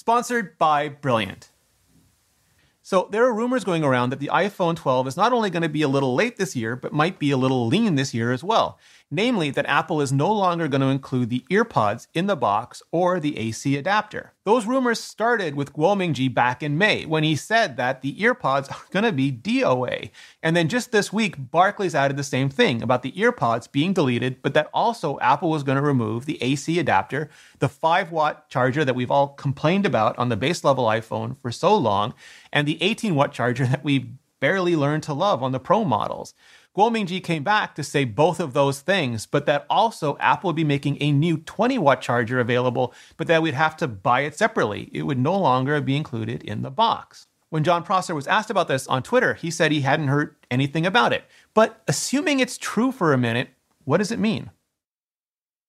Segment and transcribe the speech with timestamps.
[0.00, 1.50] Sponsored by Brilliant.
[2.80, 5.68] So there are rumors going around that the iPhone 12 is not only going to
[5.68, 8.42] be a little late this year, but might be a little lean this year as
[8.42, 8.78] well
[9.10, 13.18] namely that Apple is no longer going to include the earpods in the box or
[13.18, 14.32] the AC adapter.
[14.44, 18.70] Those rumors started with Guo Mingji back in May when he said that the earpods
[18.70, 20.10] are going to be DOA.
[20.42, 24.42] And then just this week, Barclays added the same thing about the earpods being deleted,
[24.42, 28.84] but that also Apple was going to remove the AC adapter, the 5 watt charger
[28.84, 32.14] that we've all complained about on the base level iPhone for so long,
[32.52, 34.08] and the 18 watt charger that we've
[34.40, 36.34] barely learned to love on the Pro models.
[36.76, 40.56] Guo Mingji came back to say both of those things, but that also Apple would
[40.56, 44.36] be making a new 20 watt charger available, but that we'd have to buy it
[44.36, 44.88] separately.
[44.92, 47.26] It would no longer be included in the box.
[47.48, 50.86] When Jon Prosser was asked about this on Twitter, he said he hadn't heard anything
[50.86, 51.24] about it.
[51.54, 53.48] But assuming it's true for a minute,
[53.84, 54.52] what does it mean?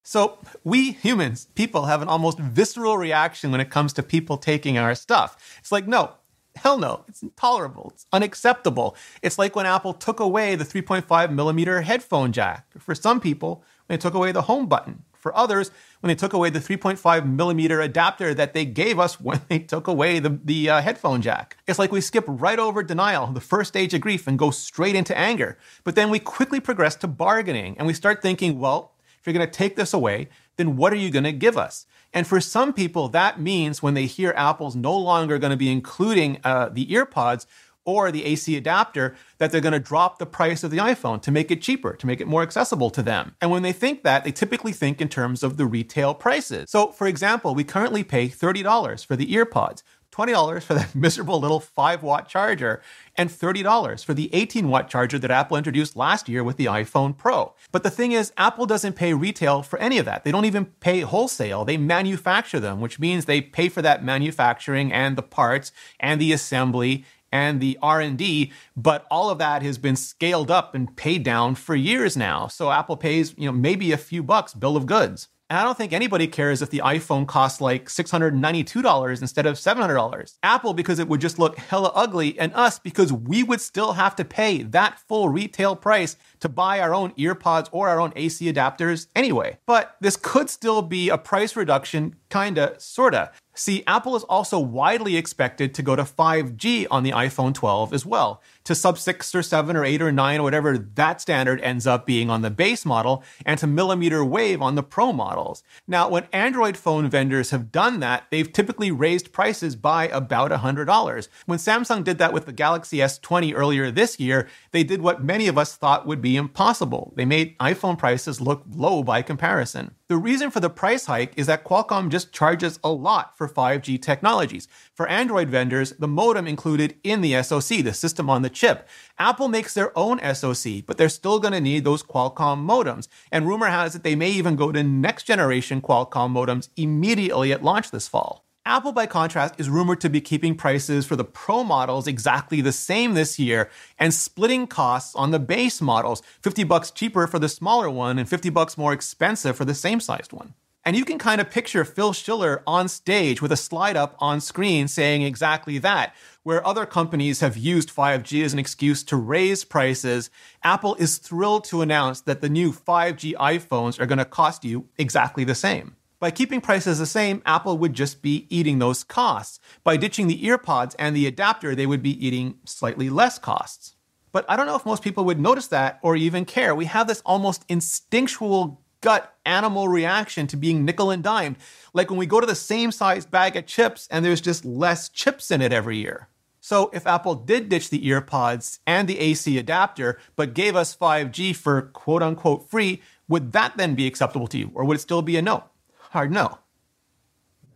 [0.04, 4.78] So, we humans, people, have an almost visceral reaction when it comes to people taking
[4.78, 5.58] our stuff.
[5.58, 6.12] It's like, no,
[6.56, 7.92] Hell no, it's intolerable.
[7.94, 8.96] It's unacceptable.
[9.22, 12.66] It's like when Apple took away the 3.5 millimeter headphone jack.
[12.78, 15.04] For some people, when they took away the home button.
[15.12, 19.40] For others, when they took away the 3.5 millimeter adapter that they gave us when
[19.48, 21.56] they took away the, the uh, headphone jack.
[21.66, 24.96] It's like we skip right over denial, the first stage of grief, and go straight
[24.96, 25.56] into anger.
[25.84, 29.46] But then we quickly progress to bargaining and we start thinking, well, if you're going
[29.46, 31.86] to take this away, then what are you going to give us?
[32.12, 35.72] And for some people, that means when they hear Apple's no longer going to be
[35.72, 37.46] including uh, the earpods
[37.84, 41.32] or the AC adapter, that they're going to drop the price of the iPhone to
[41.32, 43.34] make it cheaper, to make it more accessible to them.
[43.40, 46.70] And when they think that, they typically think in terms of the retail prices.
[46.70, 49.82] So, for example, we currently pay $30 for the earpods.
[50.12, 52.82] $20 for that miserable little 5 watt charger,
[53.16, 57.16] and $30 for the 18 watt charger that Apple introduced last year with the iPhone
[57.16, 57.54] Pro.
[57.72, 60.24] But the thing is, Apple doesn't pay retail for any of that.
[60.24, 61.64] They don't even pay wholesale.
[61.64, 66.32] They manufacture them, which means they pay for that manufacturing and the parts and the
[66.32, 71.54] assembly and the R&D, but all of that has been scaled up and paid down
[71.54, 72.46] for years now.
[72.46, 75.28] So Apple pays, you know, maybe a few bucks bill of goods.
[75.52, 80.38] And I don't think anybody cares if the iPhone costs like $692 instead of $700.
[80.42, 84.16] Apple, because it would just look hella ugly, and us, because we would still have
[84.16, 88.50] to pay that full retail price to buy our own earpods or our own AC
[88.50, 89.58] adapters anyway.
[89.66, 93.32] But this could still be a price reduction, kinda, sorta.
[93.54, 98.06] See, Apple is also widely expected to go to 5G on the iPhone 12 as
[98.06, 101.86] well, to sub 6 or 7 or 8 or 9 or whatever that standard ends
[101.86, 105.62] up being on the base model, and to millimeter wave on the Pro models.
[105.86, 111.28] Now, when Android phone vendors have done that, they've typically raised prices by about $100.
[111.44, 115.46] When Samsung did that with the Galaxy S20 earlier this year, they did what many
[115.46, 117.12] of us thought would be impossible.
[117.16, 119.94] They made iPhone prices look low by comparison.
[120.12, 124.02] The reason for the price hike is that Qualcomm just charges a lot for 5G
[124.02, 124.68] technologies.
[124.92, 128.86] For Android vendors, the modem included in the SoC, the system on the chip.
[129.18, 133.08] Apple makes their own SoC, but they're still going to need those Qualcomm modems.
[133.30, 137.64] And rumor has it they may even go to next generation Qualcomm modems immediately at
[137.64, 138.41] launch this fall.
[138.64, 142.70] Apple, by contrast, is rumored to be keeping prices for the Pro models exactly the
[142.70, 143.68] same this year
[143.98, 148.28] and splitting costs on the base models, 50 bucks cheaper for the smaller one and
[148.28, 150.54] 50 bucks more expensive for the same sized one.
[150.84, 154.40] And you can kind of picture Phil Schiller on stage with a slide up on
[154.40, 156.14] screen saying exactly that.
[156.44, 160.30] Where other companies have used 5G as an excuse to raise prices,
[160.62, 164.88] Apple is thrilled to announce that the new 5G iPhones are going to cost you
[164.98, 165.96] exactly the same.
[166.22, 169.58] By keeping prices the same, Apple would just be eating those costs.
[169.82, 173.96] By ditching the earpods and the adapter, they would be eating slightly less costs.
[174.30, 176.76] But I don't know if most people would notice that or even care.
[176.76, 181.56] We have this almost instinctual gut animal reaction to being nickel and dimed,
[181.92, 185.08] like when we go to the same size bag of chips and there's just less
[185.08, 186.28] chips in it every year.
[186.60, 191.56] So if Apple did ditch the earpods and the AC adapter, but gave us 5G
[191.56, 194.70] for quote unquote free, would that then be acceptable to you?
[194.72, 195.64] Or would it still be a no?
[196.12, 196.58] Hard no.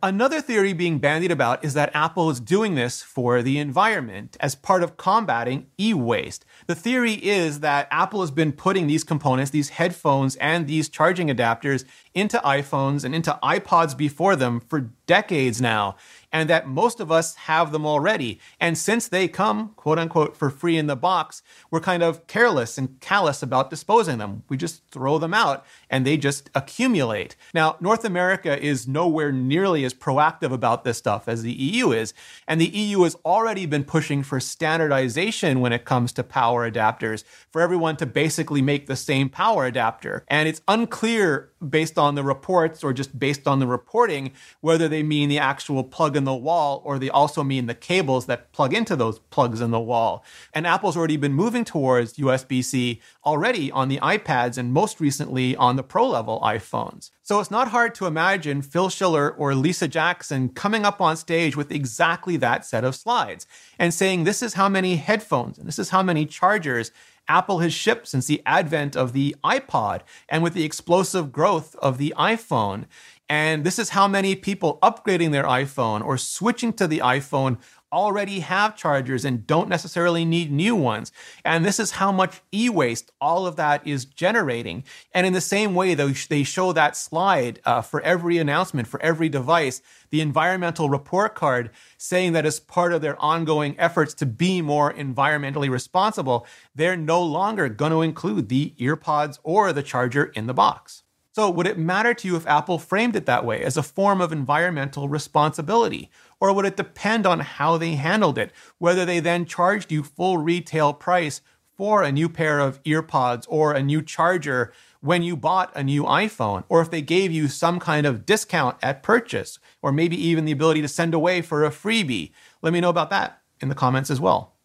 [0.02, 4.54] Another theory being bandied about is that Apple is doing this for the environment as
[4.54, 6.44] part of combating e waste.
[6.66, 11.28] The theory is that Apple has been putting these components, these headphones, and these charging
[11.28, 15.96] adapters into iPhones and into iPods before them for decades now
[16.32, 18.38] and that most of us have them already.
[18.60, 22.76] And since they come, quote unquote, for free in the box, we're kind of careless
[22.76, 24.42] and callous about disposing them.
[24.50, 27.36] We just throw them out and they just accumulate.
[27.54, 32.12] Now, North America is nowhere nearly as proactive about this stuff as the EU is.
[32.46, 37.24] And the EU has already been pushing for standardization when it comes to power adapters,
[37.50, 40.24] for everyone to basically make the same power adapter.
[40.28, 44.95] And it's unclear based on the reports or just based on the reporting whether they
[45.02, 48.74] mean the actual plug in the wall or they also mean the cables that plug
[48.74, 50.24] into those plugs in the wall.
[50.54, 55.56] And Apple's already been moving towards USB C already on the iPads and most recently
[55.56, 57.10] on the pro level iPhones.
[57.22, 61.56] So it's not hard to imagine Phil Schiller or Lisa Jackson coming up on stage
[61.56, 63.46] with exactly that set of slides
[63.78, 66.92] and saying, This is how many headphones and this is how many chargers
[67.28, 71.98] Apple has shipped since the advent of the iPod and with the explosive growth of
[71.98, 72.84] the iPhone.
[73.28, 77.58] And this is how many people upgrading their iPhone or switching to the iPhone
[77.92, 81.12] already have chargers and don't necessarily need new ones.
[81.44, 84.84] And this is how much e waste all of that is generating.
[85.12, 89.28] And in the same way, they show that slide uh, for every announcement, for every
[89.28, 94.60] device, the environmental report card saying that as part of their ongoing efforts to be
[94.62, 100.46] more environmentally responsible, they're no longer going to include the earpods or the charger in
[100.46, 101.02] the box.
[101.36, 104.22] So, would it matter to you if Apple framed it that way as a form
[104.22, 106.10] of environmental responsibility?
[106.40, 110.38] Or would it depend on how they handled it, whether they then charged you full
[110.38, 111.42] retail price
[111.76, 116.04] for a new pair of earpods or a new charger when you bought a new
[116.04, 120.46] iPhone, or if they gave you some kind of discount at purchase, or maybe even
[120.46, 122.32] the ability to send away for a freebie?
[122.62, 124.55] Let me know about that in the comments as well.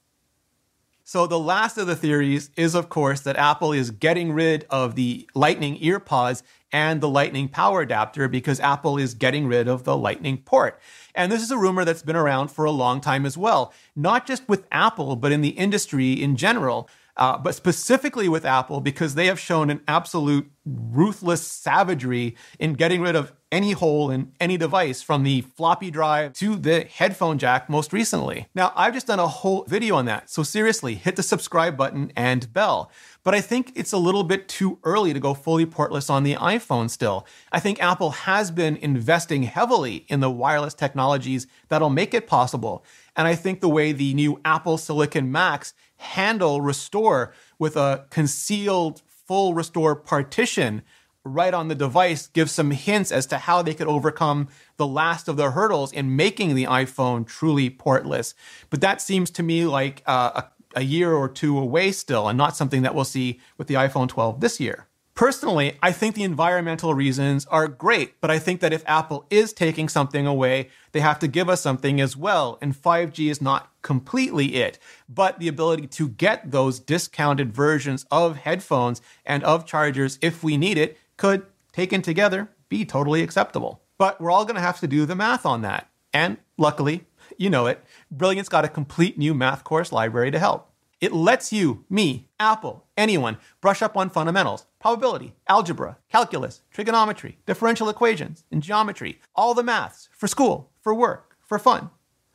[1.12, 4.96] So, the last of the theories is, of course, that Apple is getting rid of
[4.96, 6.42] the Lightning earpods
[6.72, 10.80] and the Lightning power adapter because Apple is getting rid of the Lightning port.
[11.14, 14.26] And this is a rumor that's been around for a long time as well, not
[14.26, 16.88] just with Apple, but in the industry in general.
[17.22, 23.00] Uh, but specifically with Apple, because they have shown an absolute ruthless savagery in getting
[23.00, 27.70] rid of any hole in any device from the floppy drive to the headphone jack
[27.70, 28.48] most recently.
[28.56, 30.32] Now, I've just done a whole video on that.
[30.32, 32.90] So seriously, hit the subscribe button and bell.
[33.24, 36.34] But I think it's a little bit too early to go fully portless on the
[36.36, 37.28] iPhone still.
[37.52, 42.84] I think Apple has been investing heavily in the wireless technologies that'll make it possible.
[43.16, 49.02] And I think the way the new Apple Silicon Macs handle restore with a concealed
[49.08, 50.82] full restore partition
[51.24, 55.28] right on the device gives some hints as to how they could overcome the last
[55.28, 58.34] of the hurdles in making the iPhone truly portless.
[58.70, 60.42] But that seems to me like uh,
[60.76, 63.76] a, a year or two away still, and not something that we'll see with the
[63.76, 64.88] iPhone 12 this year.
[65.22, 69.54] Personally, I think the environmental reasons are great, but I think that if Apple is
[69.54, 72.58] taking something away, they have to give us something as well.
[72.60, 78.38] And 5G is not completely it, but the ability to get those discounted versions of
[78.38, 83.84] headphones and of chargers if we need it could, taken together, be totally acceptable.
[84.00, 85.88] But we're all going to have to do the math on that.
[86.12, 87.06] And luckily,
[87.38, 90.71] you know it, Brilliant's got a complete new math course library to help.
[91.02, 97.90] It lets you, me, Apple, anyone, brush up on fundamentals, probability, algebra, calculus, trigonometry, differential
[97.90, 101.90] equations, and geometry, all the maths for school, for work, for fun.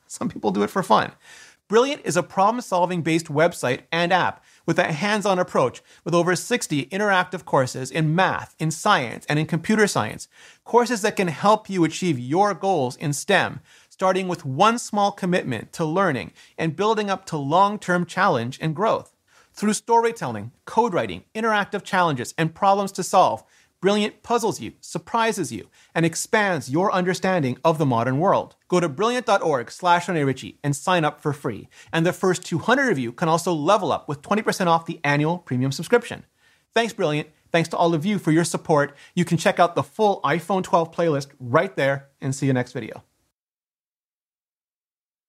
[0.09, 1.13] Some people do it for fun.
[1.69, 6.15] Brilliant is a problem solving based website and app with a hands on approach with
[6.15, 10.29] over 60 interactive courses in math, in science, and in computer science.
[10.65, 13.61] Courses that can help you achieve your goals in STEM,
[13.97, 18.77] starting with one small commitment to learning and building up to long term challenge and
[18.77, 19.17] growth.
[19.55, 23.43] Through storytelling, code writing, interactive challenges, and problems to solve,
[23.81, 28.57] Brilliant puzzles you, surprises you, and expands your understanding of the modern world.
[28.69, 31.69] Go to brilliant.org slash Ritchie and sign up for free.
[31.93, 35.39] And the first 200 of you can also level up with 20% off the annual
[35.39, 36.25] premium subscription.
[36.75, 37.29] Thanks, Brilliant.
[37.53, 38.95] Thanks to all of you for your support.
[39.15, 42.73] You can check out the full iPhone 12 playlist right there and see you next
[42.73, 43.03] video.